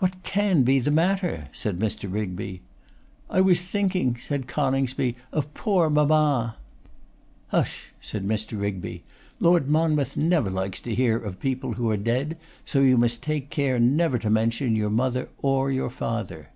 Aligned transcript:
'What 0.00 0.22
can 0.22 0.64
be 0.64 0.80
the 0.80 0.90
matter?' 0.90 1.48
said 1.50 1.78
Mr. 1.78 2.12
Rigby. 2.12 2.60
'I 3.30 3.40
was 3.40 3.62
thinking,' 3.62 4.18
said 4.18 4.46
Coningsby, 4.46 5.16
'of 5.32 5.54
poor 5.54 5.88
mamma!' 5.88 6.58
'Hush!' 7.48 7.94
said 7.98 8.28
Mr. 8.28 8.60
Rigby; 8.60 9.02
'Lord 9.40 9.70
Monmouth 9.70 10.14
never 10.14 10.50
likes 10.50 10.78
to 10.80 10.94
hear 10.94 11.16
of 11.16 11.40
people 11.40 11.72
who 11.72 11.90
are 11.90 11.96
dead; 11.96 12.36
so 12.66 12.82
you 12.82 12.98
must 12.98 13.22
take 13.22 13.48
care 13.48 13.80
never 13.80 14.18
to 14.18 14.28
mention 14.28 14.76
your 14.76 14.90
mother 14.90 15.30
or 15.40 15.70
your 15.70 15.88
father. 15.88 16.50